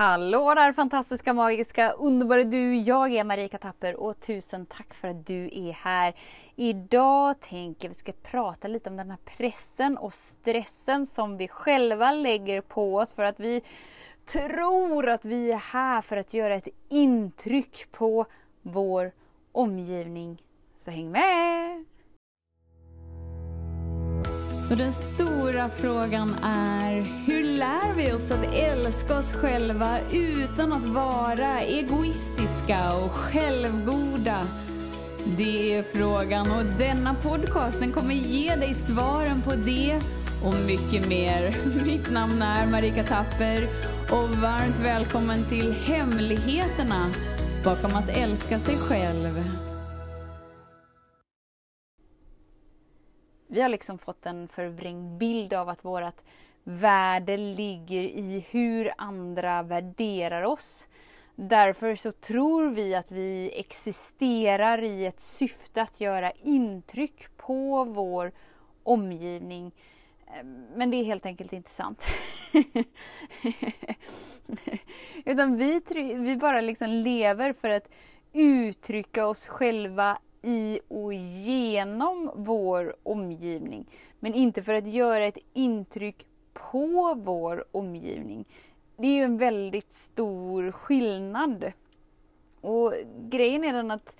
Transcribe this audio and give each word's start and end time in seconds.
Hallå 0.00 0.54
där 0.54 0.72
fantastiska, 0.72 1.32
magiska, 1.34 1.90
underbara 1.90 2.44
du! 2.44 2.76
Jag 2.76 3.12
är 3.12 3.24
Marika 3.24 3.58
Tapper 3.58 4.00
och 4.00 4.20
tusen 4.20 4.66
tack 4.66 4.94
för 4.94 5.08
att 5.08 5.26
du 5.26 5.50
är 5.52 5.72
här. 5.72 6.14
Idag 6.56 7.40
tänker 7.40 7.88
vi 7.88 7.94
ska 7.94 8.12
prata 8.12 8.68
lite 8.68 8.90
om 8.90 8.96
den 8.96 9.10
här 9.10 9.18
pressen 9.36 9.96
och 9.96 10.14
stressen 10.14 11.06
som 11.06 11.36
vi 11.36 11.48
själva 11.48 12.12
lägger 12.12 12.60
på 12.60 12.96
oss 12.96 13.12
för 13.12 13.24
att 13.24 13.40
vi 13.40 13.62
tror 14.26 15.08
att 15.08 15.24
vi 15.24 15.52
är 15.52 15.72
här 15.72 16.00
för 16.00 16.16
att 16.16 16.34
göra 16.34 16.54
ett 16.54 16.68
intryck 16.88 17.92
på 17.92 18.26
vår 18.62 19.12
omgivning. 19.52 20.42
Så 20.78 20.90
häng 20.90 21.10
med! 21.10 21.84
Så 24.68 24.76
den 24.76 24.92
stora 24.92 25.70
frågan 25.70 26.34
är, 26.44 27.02
hur 27.26 27.39
lär 27.60 27.94
vi 27.96 28.12
oss 28.12 28.30
att 28.30 28.54
älska 28.54 29.18
oss 29.18 29.32
själva 29.32 29.98
utan 30.12 30.72
att 30.72 30.84
vara 30.84 31.60
egoistiska 31.60 32.94
och 32.94 33.10
självgoda? 33.10 34.48
Det 35.36 35.76
är 35.76 35.82
frågan 35.82 36.50
och 36.50 36.64
denna 36.78 37.14
podcast 37.14 37.80
den 37.80 37.92
kommer 37.92 38.14
ge 38.14 38.56
dig 38.56 38.74
svaren 38.74 39.42
på 39.42 39.54
det 39.54 40.00
och 40.44 40.54
mycket 40.66 41.08
mer. 41.08 41.56
Mitt 41.84 42.10
namn 42.10 42.42
är 42.42 42.66
Marika 42.66 43.04
Tapper 43.04 43.68
och 44.10 44.28
varmt 44.28 44.78
välkommen 44.78 45.44
till 45.48 45.72
Hemligheterna 45.72 47.10
bakom 47.64 47.94
att 47.96 48.08
älska 48.08 48.58
sig 48.58 48.76
själv. 48.76 49.44
Vi 53.48 53.60
har 53.60 53.68
liksom 53.68 53.98
fått 53.98 54.26
en 54.26 54.48
förvrängd 54.48 55.18
bild 55.18 55.52
av 55.52 55.68
att 55.68 55.84
vårt 55.84 56.22
värde 56.64 57.36
ligger 57.36 58.02
i 58.02 58.44
hur 58.50 58.92
andra 58.98 59.62
värderar 59.62 60.42
oss. 60.42 60.88
Därför 61.34 61.94
så 61.94 62.12
tror 62.12 62.70
vi 62.70 62.94
att 62.94 63.10
vi 63.10 63.52
existerar 63.54 64.82
i 64.82 65.06
ett 65.06 65.20
syfte 65.20 65.82
att 65.82 66.00
göra 66.00 66.30
intryck 66.30 67.36
på 67.36 67.84
vår 67.84 68.32
omgivning. 68.82 69.72
Eh, 70.26 70.44
men 70.74 70.90
det 70.90 70.96
är 70.96 71.04
helt 71.04 71.26
enkelt 71.26 71.52
inte 71.52 71.70
sant. 71.70 72.06
Utan 75.24 75.56
vi, 75.56 75.82
vi 76.14 76.36
bara 76.36 76.60
liksom 76.60 76.90
lever 76.90 77.52
för 77.52 77.70
att 77.70 77.88
uttrycka 78.32 79.26
oss 79.26 79.46
själva 79.46 80.18
i 80.42 80.80
och 80.88 81.14
genom 81.14 82.30
vår 82.34 82.96
omgivning. 83.02 83.86
Men 84.20 84.34
inte 84.34 84.62
för 84.62 84.74
att 84.74 84.88
göra 84.88 85.26
ett 85.26 85.38
intryck 85.52 86.26
på 86.52 87.14
vår 87.18 87.64
omgivning. 87.72 88.44
Det 88.96 89.06
är 89.06 89.14
ju 89.14 89.22
en 89.22 89.38
väldigt 89.38 89.92
stor 89.92 90.72
skillnad. 90.72 91.72
Och 92.60 92.94
grejen 93.28 93.64
är 93.64 93.72
den 93.72 93.90
att 93.90 94.16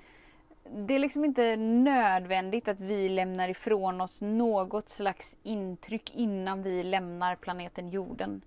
det 0.73 0.95
är 0.95 0.99
liksom 0.99 1.25
inte 1.25 1.57
nödvändigt 1.57 2.69
att 2.69 2.81
vi 2.81 3.09
lämnar 3.09 3.49
ifrån 3.49 4.01
oss 4.01 4.23
något 4.23 4.89
slags 4.89 5.37
intryck 5.43 6.13
innan 6.15 6.63
vi 6.63 6.83
lämnar 6.83 7.37
planeten 7.37 7.89
jorden. 7.89 8.43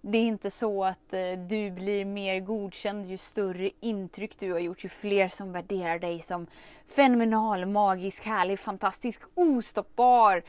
Det 0.00 0.18
är 0.18 0.22
inte 0.22 0.50
så 0.50 0.84
att 0.84 1.12
eh, 1.12 1.32
du 1.48 1.70
blir 1.70 2.04
mer 2.04 2.40
godkänd 2.40 3.06
ju 3.06 3.16
större 3.16 3.70
intryck 3.80 4.38
du 4.38 4.52
har 4.52 4.58
gjort, 4.58 4.84
ju 4.84 4.88
fler 4.88 5.28
som 5.28 5.52
värderar 5.52 5.98
dig 5.98 6.20
som 6.20 6.46
fenomenal, 6.88 7.66
magisk, 7.66 8.24
härlig, 8.24 8.58
fantastisk, 8.58 9.22
ostoppbar. 9.34 10.42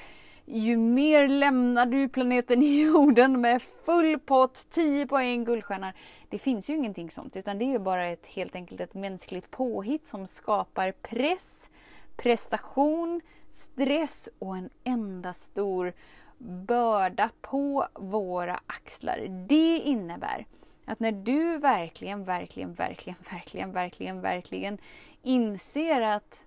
Ju 0.52 0.78
mer 0.78 1.28
lämnar 1.28 1.86
du 1.86 2.10
planeten 2.10 2.62
jorden 2.84 3.42
med 3.42 3.62
full 3.62 4.20
pott, 4.20 4.68
10 4.70 5.08
poäng, 5.08 5.46
guldstjärnor. 5.46 5.92
Det 6.30 6.40
finns 6.40 6.70
ju 6.70 6.76
ingenting 6.76 7.10
sånt, 7.10 7.38
utan 7.38 7.60
det 7.60 7.66
är 7.66 7.70
ju 7.70 7.80
bara 7.80 8.08
ett, 8.08 8.28
helt 8.28 8.56
enkelt 8.56 8.82
ett 8.82 8.94
mänskligt 8.94 9.52
påhitt 9.52 10.08
som 10.08 10.28
skapar 10.28 10.92
press, 10.92 11.70
prestation, 12.18 13.22
stress 13.54 14.30
och 14.40 14.58
en 14.58 14.70
enda 14.84 15.34
stor 15.34 15.94
börda 16.38 17.30
på 17.42 17.88
våra 17.94 18.60
axlar. 18.66 19.46
Det 19.48 19.78
innebär 19.78 20.46
att 20.86 21.00
när 21.00 21.12
du 21.12 21.58
verkligen, 21.58 22.24
verkligen, 22.24 22.74
verkligen, 22.74 23.18
verkligen, 23.32 23.72
verkligen, 23.72 24.22
verkligen 24.22 24.78
inser 25.24 26.02
att 26.02 26.46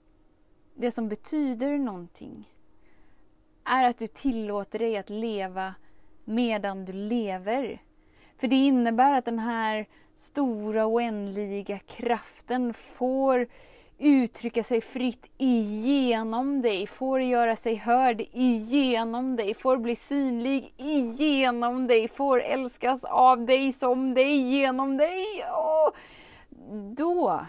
det 0.75 0.93
som 0.93 1.09
betyder 1.09 1.79
någonting 1.79 2.52
är 3.65 3.84
att 3.84 3.99
du 3.99 4.06
tillåter 4.06 4.78
dig 4.78 4.97
att 4.97 5.11
leva 5.11 5.75
medan 6.25 6.84
du 6.84 6.93
lever. 6.93 7.83
För 8.41 8.49
det 8.49 8.56
innebär 8.56 9.12
att 9.12 9.25
den 9.25 9.39
här 9.39 9.87
stora 10.17 10.87
oändliga 10.87 11.78
kraften 11.78 12.75
får 12.75 13.47
uttrycka 13.99 14.65
sig 14.65 14.81
fritt 14.81 15.27
igenom 15.39 16.62
dig, 16.62 16.87
får 16.87 17.23
göra 17.23 17.56
sig 17.56 17.75
hörd 17.75 18.21
igenom 18.33 19.37
dig, 19.37 19.55
får 19.55 19.77
bli 19.77 19.97
synlig 19.97 20.75
igenom 20.77 21.87
dig, 21.87 22.09
får 22.09 22.43
älskas 22.43 23.05
av 23.05 23.47
dig, 23.47 23.73
som 23.73 24.15
dig, 24.15 24.37
genom 24.37 24.97
dig. 24.97 25.27
Och 25.53 25.97
då 26.97 27.47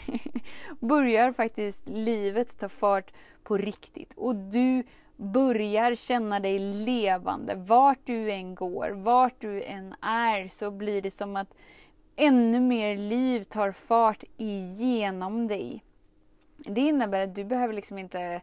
börjar 0.80 1.32
faktiskt 1.32 1.88
livet 1.88 2.58
ta 2.58 2.68
fart 2.68 3.12
på 3.42 3.56
riktigt 3.56 4.14
och 4.16 4.36
du 4.36 4.82
börjar 5.22 5.94
känna 5.94 6.40
dig 6.40 6.58
levande. 6.58 7.54
Vart 7.54 7.98
du 8.04 8.30
än 8.30 8.54
går, 8.54 8.90
vart 8.90 9.40
du 9.40 9.62
än 9.62 9.94
är 10.00 10.48
så 10.48 10.70
blir 10.70 11.02
det 11.02 11.10
som 11.10 11.36
att 11.36 11.54
ännu 12.16 12.60
mer 12.60 12.96
liv 12.96 13.42
tar 13.42 13.72
fart 13.72 14.24
igenom 14.36 15.48
dig. 15.48 15.84
Det 16.56 16.80
innebär 16.80 17.20
att 17.20 17.34
du 17.34 17.44
behöver 17.44 17.74
liksom 17.74 17.98
inte 17.98 18.40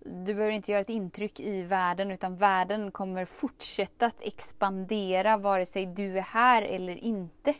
du 0.00 0.34
behöver 0.34 0.50
inte 0.50 0.72
göra 0.72 0.80
ett 0.80 0.88
intryck 0.88 1.40
i 1.40 1.62
världen 1.62 2.10
utan 2.10 2.36
världen 2.36 2.90
kommer 2.90 3.24
fortsätta 3.24 4.06
att 4.06 4.24
expandera 4.24 5.36
vare 5.36 5.66
sig 5.66 5.86
du 5.86 6.18
är 6.18 6.22
här 6.22 6.62
eller 6.62 6.96
inte. 6.96 7.54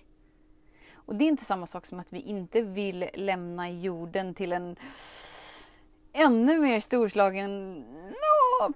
Och 0.95 1.15
det 1.15 1.25
är 1.25 1.29
inte 1.29 1.45
samma 1.45 1.67
sak 1.67 1.87
som 1.87 2.01
att 2.01 2.13
vi 2.13 2.21
inte 2.21 2.63
vill 2.63 3.09
lämna 3.15 3.71
jorden 3.71 4.35
till 4.35 4.53
en 4.53 4.77
ännu 6.19 6.61
mer 6.61 6.81
storslagen 6.81 7.84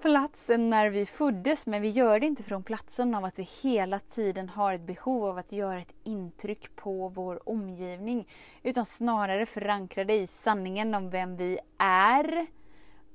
plats 0.03 0.50
än 0.50 0.70
när 0.70 0.91
vi 0.91 1.06
föddes 1.06 1.66
men 1.66 1.82
vi 1.82 1.88
gör 1.88 2.20
det 2.20 2.26
inte 2.26 2.42
från 2.42 2.62
platsen 2.62 3.14
av 3.14 3.25
att 3.25 3.38
vi 3.38 3.48
hela 3.62 3.98
tiden 3.98 4.48
har 4.48 4.72
ett 4.72 4.86
behov 4.86 5.25
av 5.25 5.38
att 5.38 5.53
göra 5.53 5.80
ett 5.80 5.94
intryck 6.04 6.76
på 6.76 7.08
vår 7.08 7.48
omgivning. 7.48 8.28
Utan 8.62 8.86
snarare 8.86 9.47
förankrade 9.47 10.12
i 10.14 10.26
sanningen 10.26 10.94
om 10.94 11.10
vem 11.10 11.36
vi 11.36 11.58
är 11.78 12.47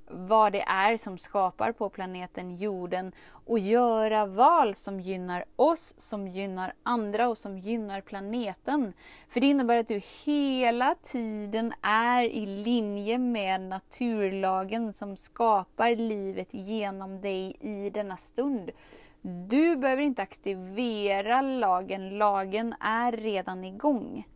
vad 0.09 0.51
det 0.51 0.61
är 0.61 0.97
som 0.97 1.17
skapar 1.17 1.71
på 1.71 1.89
planeten 1.89 2.55
jorden 2.55 3.11
och 3.29 3.59
göra 3.59 4.25
val 4.25 4.73
som 4.73 4.99
gynnar 4.99 5.45
oss, 5.55 5.93
som 5.97 6.27
gynnar 6.27 6.73
andra 6.83 7.29
och 7.29 7.37
som 7.37 7.57
gynnar 7.57 8.01
planeten. 8.01 8.93
För 9.29 9.39
det 9.39 9.47
innebär 9.47 9.77
att 9.77 9.87
du 9.87 10.01
hela 10.25 10.95
tiden 11.03 11.73
är 11.81 12.23
i 12.23 12.45
linje 12.45 13.17
med 13.17 13.61
naturlagen 13.61 14.93
som 14.93 15.15
skapar 15.15 15.95
livet 15.95 16.47
genom 16.51 17.21
dig 17.21 17.57
i 17.59 17.89
denna 17.89 18.17
stund. 18.17 18.71
Du 19.21 19.75
behöver 19.75 20.01
inte 20.03 20.21
aktivera 20.21 21.41
lagen, 21.41 22.17
lagen 22.17 22.75
är 22.79 23.11
redan 23.11 23.63
igång. 23.63 24.27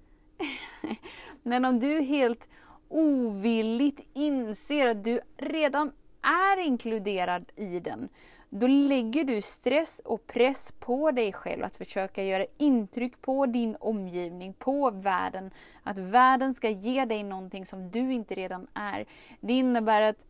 Men 1.43 1.65
om 1.65 1.79
du 1.79 2.01
helt 2.01 2.47
ovilligt 2.91 4.09
inser 4.13 4.87
att 4.87 5.03
du 5.03 5.19
redan 5.37 5.91
är 6.21 6.59
inkluderad 6.59 7.51
i 7.55 7.79
den, 7.79 8.09
då 8.53 8.67
lägger 8.67 9.23
du 9.23 9.41
stress 9.41 10.01
och 10.05 10.27
press 10.27 10.73
på 10.79 11.11
dig 11.11 11.33
själv 11.33 11.63
att 11.63 11.77
försöka 11.77 12.23
göra 12.23 12.45
intryck 12.57 13.21
på 13.21 13.45
din 13.45 13.75
omgivning, 13.79 14.53
på 14.53 14.91
världen. 14.91 15.51
Att 15.83 15.97
världen 15.97 16.53
ska 16.53 16.69
ge 16.69 17.05
dig 17.05 17.23
någonting 17.23 17.65
som 17.65 17.91
du 17.91 18.13
inte 18.13 18.35
redan 18.35 18.67
är. 18.73 19.05
Det 19.39 19.53
innebär 19.53 20.01
att 20.01 20.25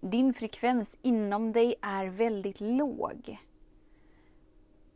din 0.00 0.34
frekvens 0.34 0.96
inom 1.02 1.52
dig 1.52 1.74
är 1.82 2.06
väldigt 2.06 2.60
låg. 2.60 3.38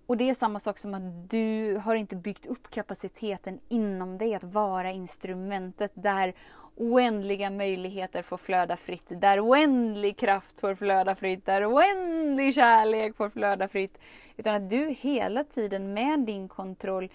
Och 0.06 0.17
det 0.17 0.31
är 0.31 0.34
samma 0.34 0.61
sak 0.61 0.78
som 0.78 0.94
att 0.94 1.31
du 1.31 1.76
har 1.84 1.94
inte 1.94 2.17
byggt 2.17 2.46
upp 2.46 2.70
kapaciteten 2.70 3.61
inom 3.69 4.19
dig 4.19 4.34
att 4.34 4.44
vara 4.44 4.90
instrumentet 4.90 5.93
där 5.94 6.34
oändliga 6.76 7.50
möjligheter 7.50 8.22
får 8.22 8.37
flöda 8.37 8.76
fritt, 8.76 9.06
där 9.08 9.40
oändlig 9.49 10.17
kraft 10.17 10.61
får 10.61 10.75
flöda 10.75 11.14
fritt, 11.14 11.46
där 11.46 11.75
oändlig 11.75 12.55
kärlek 12.55 13.17
får 13.17 13.31
flöda 13.31 13.69
fritt. 13.69 13.99
Utan 14.37 14.55
att 14.55 14.70
du 14.70 14.88
hela 14.90 15.44
tiden 15.44 15.94
med 15.94 16.20
din 16.20 16.49
kontroll 16.49 17.08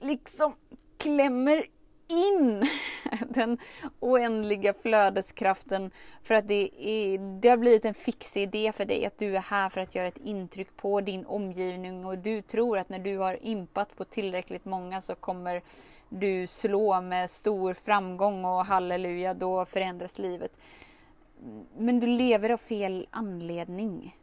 liksom 0.00 0.54
klämmer 0.98 1.66
in 2.08 2.68
den 3.28 3.58
oändliga 4.00 4.74
flödeskraften 4.82 5.90
för 6.22 6.34
att 6.34 6.48
det, 6.48 6.70
är, 6.78 7.40
det 7.40 7.48
har 7.48 7.56
blivit 7.56 7.84
en 7.84 7.94
fix 7.94 8.36
idé 8.36 8.72
för 8.72 8.84
dig 8.84 9.06
att 9.06 9.18
du 9.18 9.36
är 9.36 9.40
här 9.40 9.68
för 9.68 9.80
att 9.80 9.94
göra 9.94 10.08
ett 10.08 10.18
intryck 10.18 10.76
på 10.76 11.00
din 11.00 11.26
omgivning 11.26 12.04
och 12.04 12.18
du 12.18 12.42
tror 12.42 12.78
att 12.78 12.88
när 12.88 12.98
du 12.98 13.18
har 13.18 13.38
impat 13.42 13.96
på 13.96 14.04
tillräckligt 14.04 14.64
många 14.64 15.00
så 15.00 15.14
kommer 15.14 15.62
du 16.08 16.46
slå 16.46 17.00
med 17.00 17.30
stor 17.30 17.74
framgång 17.74 18.44
och 18.44 18.64
halleluja, 18.64 19.34
då 19.34 19.64
förändras 19.64 20.18
livet. 20.18 20.52
Men 21.76 22.00
du 22.00 22.06
lever 22.06 22.50
av 22.50 22.56
fel 22.56 23.06
anledning. 23.10 24.16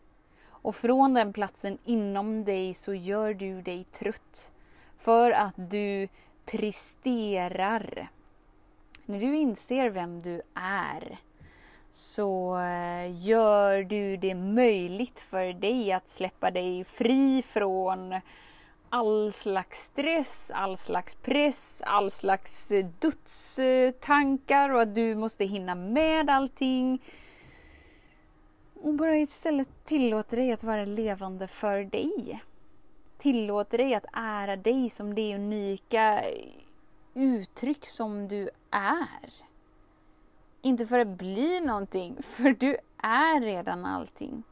Och 0.45 0.75
från 0.75 1.13
den 1.13 1.33
platsen 1.33 1.77
inom 1.85 2.43
dig 2.43 2.73
så 2.73 2.93
gör 2.93 3.33
du 3.33 3.61
dig 3.61 3.83
trött. 3.83 4.51
För 4.97 5.31
att 5.31 5.53
du 5.55 6.07
presterar. 6.45 8.07
När 9.05 9.19
du 9.19 9.35
inser 9.35 9.89
vem 9.89 10.21
du 10.21 10.41
är 10.53 11.19
så 11.91 12.57
eh, 12.57 13.25
gör 13.27 13.83
du 13.83 14.17
det 14.17 14.35
möjligt 14.35 15.19
för 15.19 15.53
dig 15.53 15.91
att 15.91 16.09
släppa 16.09 16.51
dig 16.51 16.83
fri 16.83 17.43
från 17.47 18.13
all 18.89 19.33
slags 19.33 19.79
stress, 19.79 20.51
all 20.53 20.77
slags 20.77 21.15
press, 21.15 21.81
all 21.85 22.11
slags 22.11 22.71
eh, 22.71 22.85
dödstankar 22.99 24.69
och 24.69 24.81
att 24.81 24.95
du 24.95 25.15
måste 25.15 25.45
hinna 25.45 25.75
med 25.75 26.29
allting. 26.29 27.01
Och 28.81 28.93
bara 28.93 29.17
istället 29.17 29.85
tillåter 29.85 30.37
dig 30.37 30.51
att 30.51 30.63
vara 30.63 30.85
levande 30.85 31.47
för 31.47 31.83
dig. 31.83 32.41
Tillåter 33.23 33.77
dig 33.77 33.93
att 33.93 34.05
ära 34.13 34.55
dig 34.55 34.89
som 34.89 35.15
det 35.15 35.35
unika 35.35 36.23
uttryck 37.13 37.85
som 37.85 38.27
du 38.27 38.49
är. 38.71 39.33
Inte 40.61 40.87
för 40.87 40.99
att 40.99 41.07
bli 41.07 41.61
någonting, 41.61 42.17
för 42.23 42.49
du 42.59 42.77
är 42.97 43.41
redan 43.41 43.85
allting. 43.85 44.43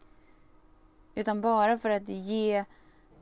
Utan 1.15 1.41
bara 1.41 1.77
för 1.77 1.89
att 1.89 2.09
ge 2.09 2.65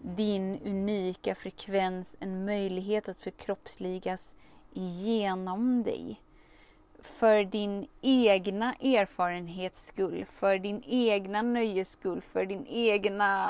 din 0.01 0.60
unika 0.66 1.36
frekvens 1.36 2.16
en 2.19 2.46
möjlighet 2.46 3.10
att 3.10 3.22
förkroppsligas 3.22 4.34
genom 4.74 5.84
dig. 5.84 6.22
För 7.01 7.44
din 7.44 7.88
egna 8.01 8.74
erfarenhets 8.74 9.86
skull, 9.86 10.25
för 10.25 10.57
din 10.57 10.84
egna 10.86 11.42
nöjes 11.42 11.90
skull, 11.90 12.22
för 12.22 12.46
din 12.46 12.66
egna 12.68 13.50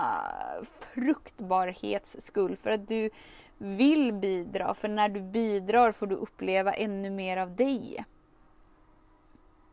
fruktbarhets 0.79 2.15
skull. 2.19 2.55
För 2.55 2.69
att 2.69 2.87
du 2.87 3.09
vill 3.57 4.13
bidra, 4.13 4.73
för 4.73 4.87
när 4.87 5.09
du 5.09 5.21
bidrar 5.21 5.91
får 5.91 6.07
du 6.07 6.15
uppleva 6.15 6.73
ännu 6.73 7.09
mer 7.09 7.37
av 7.37 7.55
dig. 7.55 8.05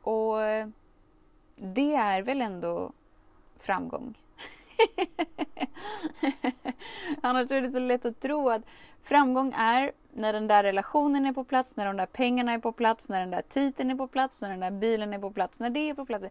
Och 0.02 0.36
det 1.56 1.94
är 1.94 2.22
väl 2.22 2.42
ändå 2.42 2.92
framgång? 3.58 4.14
Annars 7.20 7.50
är 7.50 7.62
det 7.62 7.70
så 7.70 7.78
lätt 7.78 8.06
att 8.06 8.20
tro 8.20 8.48
att 8.48 8.62
framgång 9.02 9.52
är 9.56 9.92
när 10.12 10.32
den 10.32 10.46
där 10.46 10.62
relationen 10.62 11.26
är 11.26 11.32
på 11.32 11.44
plats, 11.44 11.76
när 11.76 11.86
de 11.86 11.96
där 11.96 12.06
pengarna 12.06 12.52
är 12.52 12.58
på 12.58 12.72
plats, 12.72 13.08
när 13.08 13.20
den 13.20 13.30
där 13.30 13.42
titeln 13.48 13.90
är 13.90 13.94
på 13.94 14.06
plats, 14.06 14.42
när 14.42 14.50
den 14.50 14.60
där 14.60 14.70
bilen 14.70 15.14
är 15.14 15.18
på 15.18 15.30
plats, 15.30 15.58
när 15.58 15.70
det 15.70 15.90
är 15.90 15.94
på 15.94 16.06
plats. 16.06 16.24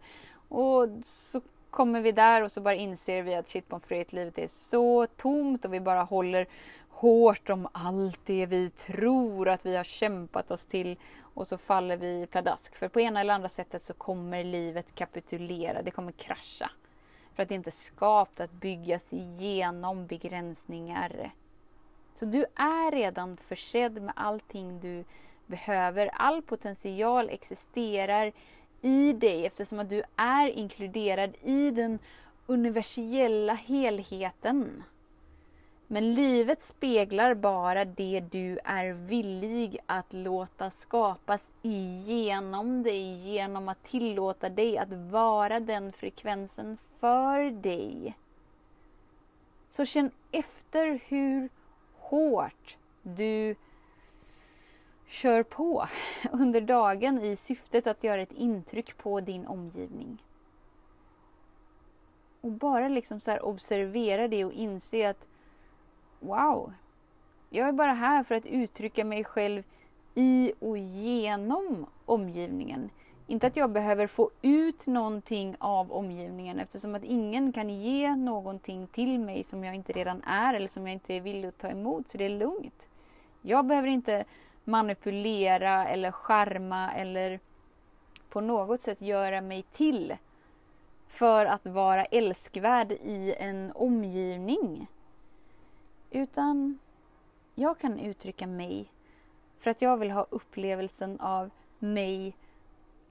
Och 0.48 0.88
så 1.02 1.40
kommer 1.70 2.00
vi 2.00 2.12
där 2.12 2.42
och 2.42 2.52
så 2.52 2.60
bara 2.60 2.74
inser 2.74 3.22
vi 3.22 3.34
att 3.34 3.48
shit 3.48 3.68
pommes 3.68 3.86
frites, 3.86 4.12
livet 4.12 4.38
är 4.38 4.46
så 4.46 5.06
tomt 5.06 5.64
och 5.64 5.74
vi 5.74 5.80
bara 5.80 6.02
håller 6.02 6.46
hårt 6.88 7.50
om 7.50 7.68
allt 7.72 8.20
det 8.24 8.46
vi 8.46 8.70
tror 8.70 9.48
att 9.48 9.66
vi 9.66 9.76
har 9.76 9.84
kämpat 9.84 10.50
oss 10.50 10.66
till 10.66 10.98
och 11.20 11.46
så 11.46 11.58
faller 11.58 11.96
vi 11.96 12.26
pladask. 12.26 12.76
För 12.76 12.88
på 12.88 13.00
ena 13.00 13.20
eller 13.20 13.34
andra 13.34 13.48
sättet 13.48 13.82
så 13.82 13.94
kommer 13.94 14.44
livet 14.44 14.94
kapitulera, 14.94 15.82
det 15.82 15.90
kommer 15.90 16.12
krascha. 16.12 16.70
För 17.36 17.42
att 17.42 17.48
det 17.48 17.54
inte 17.54 17.70
är 17.70 17.72
skapat 17.72 18.40
att 18.40 18.52
byggas 18.52 19.12
igenom 19.12 20.06
begränsningar. 20.06 21.30
Så 22.14 22.24
du 22.24 22.44
är 22.54 22.90
redan 22.90 23.36
försedd 23.36 24.02
med 24.02 24.12
allting 24.16 24.80
du 24.80 25.04
behöver. 25.46 26.10
All 26.12 26.42
potential 26.42 27.30
existerar 27.30 28.32
i 28.80 29.12
dig 29.12 29.46
eftersom 29.46 29.78
att 29.78 29.90
du 29.90 30.02
är 30.16 30.48
inkluderad 30.48 31.36
i 31.42 31.70
den 31.70 31.98
universella 32.46 33.54
helheten. 33.54 34.82
Men 35.86 36.14
livet 36.14 36.62
speglar 36.62 37.34
bara 37.34 37.84
det 37.84 38.20
du 38.30 38.58
är 38.64 38.92
villig 38.92 39.78
att 39.86 40.12
låta 40.12 40.70
skapas 40.70 41.52
igenom 41.62 42.82
dig, 42.82 43.30
genom 43.30 43.68
att 43.68 43.84
tillåta 43.84 44.48
dig 44.48 44.78
att 44.78 44.92
vara 44.92 45.60
den 45.60 45.92
frekvensen 45.92 46.78
för 47.00 47.50
dig. 47.50 48.16
Så 49.70 49.84
känn 49.84 50.10
efter 50.32 51.00
hur 51.08 51.48
hårt 51.96 52.76
du 53.02 53.56
kör 55.06 55.42
på 55.42 55.86
under 56.32 56.60
dagen 56.60 57.22
i 57.22 57.36
syftet 57.36 57.86
att 57.86 58.04
göra 58.04 58.22
ett 58.22 58.32
intryck 58.32 58.96
på 58.96 59.20
din 59.20 59.46
omgivning. 59.46 60.22
Och 62.40 62.50
bara 62.52 62.88
liksom 62.88 63.20
så 63.20 63.38
observera 63.38 64.28
det 64.28 64.44
och 64.44 64.52
inse 64.52 65.10
att 65.10 65.26
wow, 66.20 66.72
jag 67.50 67.68
är 67.68 67.72
bara 67.72 67.92
här 67.92 68.24
för 68.24 68.34
att 68.34 68.46
uttrycka 68.46 69.04
mig 69.04 69.24
själv 69.24 69.62
i 70.14 70.52
och 70.58 70.78
genom 70.78 71.86
omgivningen. 72.04 72.90
Inte 73.26 73.46
att 73.46 73.56
jag 73.56 73.70
behöver 73.70 74.06
få 74.06 74.30
ut 74.42 74.86
någonting 74.86 75.56
av 75.58 75.92
omgivningen 75.92 76.58
eftersom 76.58 76.94
att 76.94 77.04
ingen 77.04 77.52
kan 77.52 77.70
ge 77.70 78.16
någonting 78.16 78.86
till 78.86 79.18
mig 79.18 79.44
som 79.44 79.64
jag 79.64 79.74
inte 79.74 79.92
redan 79.92 80.22
är 80.22 80.54
eller 80.54 80.68
som 80.68 80.86
jag 80.86 80.92
inte 80.92 81.14
är 81.14 81.20
villig 81.20 81.48
att 81.48 81.58
ta 81.58 81.68
emot, 81.68 82.08
så 82.08 82.18
det 82.18 82.24
är 82.24 82.38
lugnt. 82.38 82.88
Jag 83.42 83.66
behöver 83.66 83.88
inte 83.88 84.24
manipulera 84.64 85.88
eller 85.88 86.10
charma 86.10 86.92
eller 86.92 87.40
på 88.28 88.40
något 88.40 88.82
sätt 88.82 89.00
göra 89.00 89.40
mig 89.40 89.62
till 89.62 90.16
för 91.08 91.46
att 91.46 91.66
vara 91.66 92.04
älskvärd 92.04 92.92
i 92.92 93.34
en 93.38 93.72
omgivning. 93.74 94.86
Utan 96.10 96.78
jag 97.54 97.78
kan 97.78 97.98
uttrycka 97.98 98.46
mig 98.46 98.92
för 99.58 99.70
att 99.70 99.82
jag 99.82 99.96
vill 99.96 100.10
ha 100.10 100.26
upplevelsen 100.30 101.20
av 101.20 101.50
mig, 101.78 102.36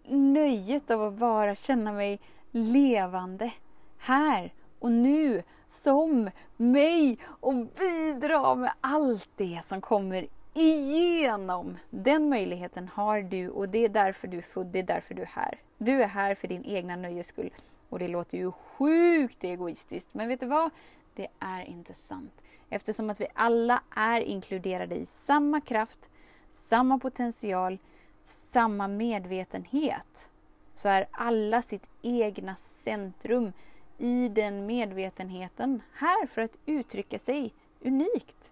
nöjet 0.08 0.92
av 0.92 1.04
att 1.04 1.20
vara, 1.20 1.56
känna 1.56 1.92
mig 1.92 2.20
levande 2.52 3.52
här 3.98 4.54
och 4.80 4.92
nu 4.92 5.44
som 5.68 6.30
mig 6.58 7.18
och 7.24 7.54
bidra 7.56 8.56
med 8.56 8.72
allt 8.82 9.30
det 9.36 9.60
som 9.64 9.82
kommer 9.82 10.28
igenom. 10.54 11.78
Den 11.90 12.30
möjligheten 12.30 12.90
har 12.94 13.22
du 13.22 13.50
och 13.50 13.70
det 13.70 13.86
är 13.86 13.90
därför 13.90 14.28
du 14.28 14.38
är 14.38 14.42
född, 14.42 14.68
det 14.68 14.80
är 14.80 14.84
därför 14.84 15.14
du 15.14 15.22
är 15.22 15.32
här. 15.34 15.60
Du 15.78 16.04
är 16.04 16.08
här 16.08 16.36
för 16.36 16.48
din 16.48 16.66
egna 16.66 16.96
nöjes 16.96 17.28
skull. 17.28 17.54
Och 17.90 18.00
det 18.00 18.08
låter 18.08 18.38
ju 18.38 18.52
sjukt 18.52 19.44
egoistiskt, 19.44 20.10
men 20.12 20.28
vet 20.28 20.40
du 20.40 20.46
vad? 20.46 20.70
Det 21.16 21.28
är 21.40 21.62
inte 21.62 21.94
sant. 21.94 22.42
Eftersom 22.70 23.10
att 23.10 23.22
vi 23.22 23.28
alla 23.34 23.82
är 23.96 24.22
inkluderade 24.22 24.96
i 24.96 25.06
samma 25.06 25.62
kraft, 25.62 26.10
samma 26.54 27.00
potential, 27.00 27.78
samma 28.26 28.88
medvetenhet 28.88 30.30
så 30.74 30.90
är 30.90 31.08
alla 31.12 31.62
sitt 31.62 31.86
egna 32.02 32.56
centrum 32.56 33.54
i 33.98 34.30
den 34.30 34.66
medvetenheten 34.66 35.82
här 35.94 36.28
för 36.28 36.42
att 36.42 36.58
uttrycka 36.66 37.20
sig 37.20 37.54
unikt. 37.82 38.52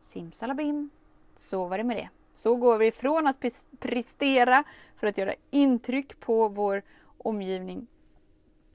Simsalabim, 0.00 0.90
så 1.36 1.66
var 1.66 1.78
det 1.78 1.84
med 1.84 1.96
det. 1.96 2.08
Så 2.34 2.56
går 2.56 2.78
vi 2.78 2.92
från 2.92 3.26
att 3.26 3.44
prestera 3.78 4.64
för 4.96 5.06
att 5.06 5.18
göra 5.18 5.34
intryck 5.50 6.20
på 6.20 6.48
vår 6.48 6.82
omgivning 7.18 7.86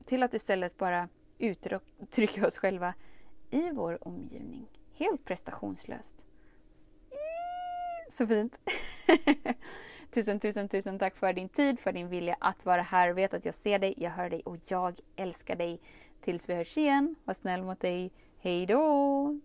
till 0.05 0.23
att 0.23 0.33
istället 0.33 0.77
bara 0.77 1.09
uttrycka 1.37 2.47
oss 2.47 2.57
själva 2.57 2.93
i 3.49 3.71
vår 3.71 4.07
omgivning. 4.07 4.67
Helt 4.93 5.25
prestationslöst. 5.25 6.25
Så 8.17 8.27
fint! 8.27 8.57
tusen, 10.15 10.39
tusen, 10.39 10.69
tusen 10.69 10.99
tack 10.99 11.15
för 11.15 11.33
din 11.33 11.49
tid, 11.49 11.79
för 11.79 11.91
din 11.91 12.09
vilja 12.09 12.35
att 12.39 12.65
vara 12.65 12.81
här. 12.81 13.13
Vet 13.13 13.33
att 13.33 13.45
jag 13.45 13.55
ser 13.55 13.79
dig, 13.79 13.93
jag 13.97 14.11
hör 14.11 14.29
dig 14.29 14.41
och 14.45 14.57
jag 14.67 14.99
älskar 15.15 15.55
dig. 15.55 15.79
Tills 16.21 16.49
vi 16.49 16.53
hörs 16.53 16.77
igen, 16.77 17.15
var 17.23 17.33
snäll 17.33 17.63
mot 17.63 17.79
dig. 17.79 18.11
Hej 18.39 18.65
då! 18.65 19.39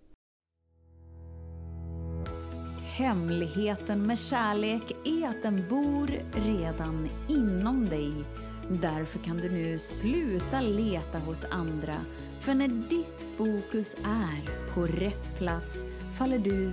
Hemligheten 2.99 4.07
med 4.07 4.19
kärlek 4.19 4.93
är 5.05 5.29
att 5.29 5.43
den 5.43 5.69
bor 5.69 6.11
redan 6.33 7.09
inom 7.29 7.89
dig. 7.89 8.13
Därför 8.69 9.19
kan 9.19 9.37
du 9.37 9.51
nu 9.51 9.79
sluta 9.79 10.61
leta 10.61 11.19
hos 11.19 11.45
andra 11.45 11.97
för 12.41 12.55
när 12.55 12.69
ditt 12.69 13.25
fokus 13.37 13.95
är 14.05 14.71
på 14.75 14.87
rätt 14.87 15.39
plats 15.39 15.75
faller 16.19 16.39
du 16.39 16.73